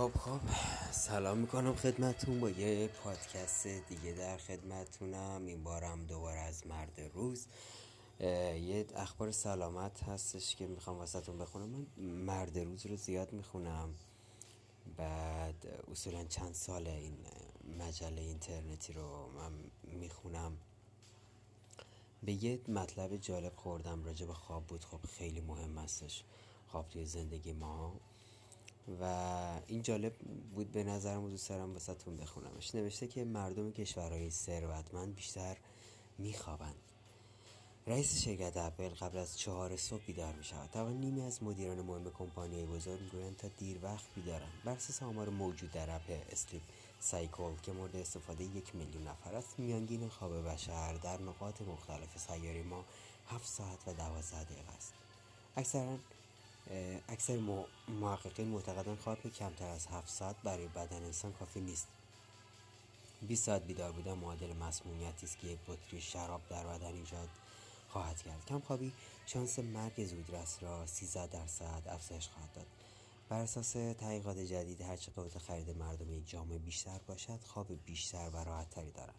[0.00, 0.40] خب خب
[0.92, 5.46] سلام می‌کنم خدمتون با یه پادکست دیگه در خدمتونم.
[5.46, 7.46] این بارم دوباره از مرد روز.
[8.20, 11.68] یه اخبار سلامت هستش که می‌خوام واسهتون بخونم.
[11.68, 13.94] من مرد روز رو زیاد می‌خونم.
[14.96, 17.16] بعد اصولا چند سال این
[17.78, 20.56] مجله اینترنتی رو من می‌خونم.
[22.22, 24.84] به یه مطلب جالب خوردم راجع به خواب بود.
[24.84, 26.24] خب خیلی مهم هستش
[26.66, 27.92] خواب توی زندگی ما.
[29.00, 29.04] و
[29.66, 30.12] این جالب
[30.54, 32.74] بود به نظرم و دوست دارم واسهتون بخونمش.
[32.74, 35.56] نوشته که مردم کشورهای ثروتمند بیشتر
[36.18, 36.74] میخوابند.
[37.86, 42.10] رئیس شرکت اپل قبل از چهار صبح بیدار می شود تقریبا نیمی از مدیران مهم
[42.10, 44.52] کمپانی بزرگ می‌گویند تا دیر وقت بیدارند.
[44.64, 46.62] بر اساس آمار موجود در اپ اسلیپ
[47.00, 52.62] سایکل که مورد استفاده یک میلیون نفر است میانگین خواب بشر در نقاط مختلف سیاره
[52.62, 52.84] ما
[53.26, 54.92] هفت ساعت و دوازده دقیقه است.
[55.56, 55.98] اکثرا
[57.08, 57.38] اکثر
[57.88, 61.88] محققین معتقدند خواب کمتر از هفت ساعت برای بدن انسان کافی نیست.
[63.22, 67.28] 20 ساعت بیدار بودن معادل مسمومیتی است که یک بطری شراب در بدن ایجاد
[67.88, 68.44] خواهد کرد.
[68.46, 68.92] کمخوابی
[69.26, 72.66] شانس مرگ زودرس را 13 درصد افزایش خواهد داد.
[73.28, 78.44] بر اساس تحقیقات جدید هرچه قوت خرید مردم یک جامعه بیشتر باشد خواب بیشتر و
[78.44, 79.14] راحتتری دارند.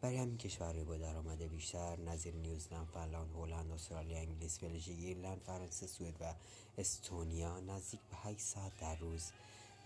[0.00, 5.86] برای همین کشورهای با درآمد بیشتر نظیر نیوزلند فنلاند هلند استرالیا انگلیس بلژیک ایرلند فرانسه
[5.86, 6.34] سوئد و
[6.78, 9.32] استونیا نزدیک به 8 ساعت در روز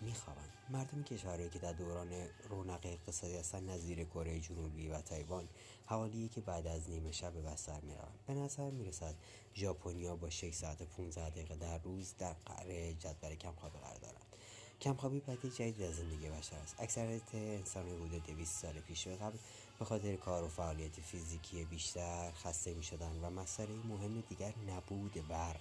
[0.00, 0.48] میخوابند.
[0.70, 2.08] مردم کشورهایی که در دوران
[2.48, 5.48] رونق اقتصادی هستند نظیر کره جنوبی و تایوان
[5.86, 8.18] حوالی که بعد از نیمه شب به بستر می‌روند.
[8.26, 9.14] به نظر می‌رسد
[9.54, 14.26] ژاپنیا با 6 ساعت 15 دقیقه در روز در قعر جدول کمخوابی قرار دارند
[14.82, 16.76] کمخوابی پدیده جدید از زندگی بشر است.
[16.78, 19.38] اکثریت انسان حدود 200 سال پیش به قبل
[19.82, 25.28] به خاطر کار و فعالیت فیزیکی بیشتر خسته می شدن و مسئله مهم دیگر نبود
[25.28, 25.60] برق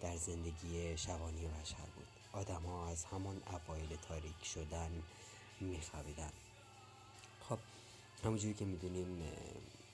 [0.00, 2.06] در زندگی شبانی بشر بود.
[2.32, 5.02] آدم ها از همان اوایل تاریک شدن
[5.60, 6.30] میخوابیدن.
[7.48, 7.58] خب
[8.24, 9.22] همونجوری که می‌دونیم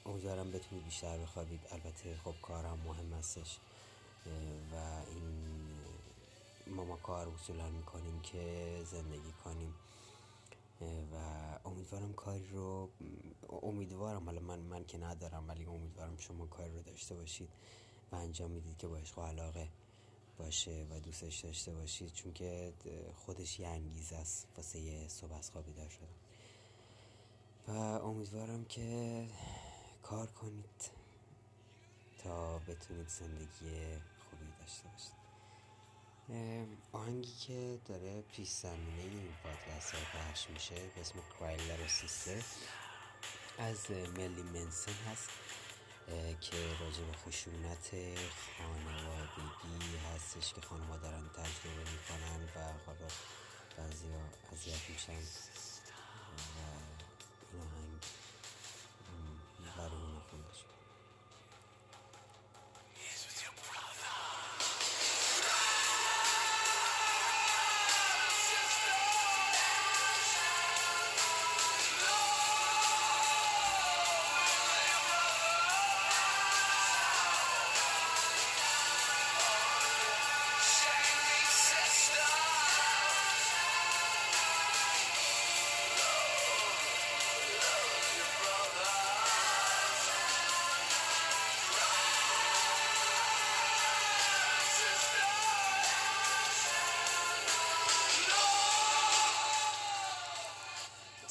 [0.07, 1.61] امیدوارم بتونید بیشتر بخوابید.
[1.71, 3.59] البته خب کارم مهم هستش.
[4.73, 4.75] و
[5.11, 5.57] این
[6.67, 9.75] ما ما کار اصولا می‌کنیم که زندگی کنیم.
[10.81, 11.17] و
[11.65, 12.91] امیدوارم کاری رو
[13.63, 17.49] امیدوارم حالا من من که ندارم ولی امیدوارم شما کاری رو داشته باشید
[18.13, 19.69] و انجام می‌دید که با عشق علاقه
[20.39, 22.73] باشه و دوستش داشته باشید چون که
[23.15, 26.07] خودش یه انگیزه است واسه یه صبح از خوابی دار شدم
[27.69, 27.71] و
[28.05, 29.27] امیدوارم که
[30.03, 30.91] کار کنید
[32.19, 33.99] تا بتونید زندگی
[34.31, 35.26] خوبی داشته باشید.
[36.93, 42.43] آهنگی که داره پیش زمینه این پادکست پخش میشه به اسم کرایلر و
[43.59, 45.29] از ملی منسن هست
[46.41, 47.91] که راجع به خشونت
[48.59, 53.09] خانوادگی هستش که خانواده دارن تجربه می‌کنن و حالا
[53.77, 54.07] بعضی
[54.53, 55.23] اذیت میشن.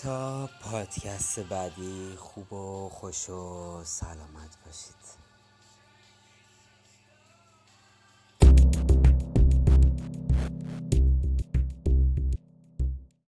[0.06, 5.25] تا پادکست بعدی خوب و خوش و سلامت باشید.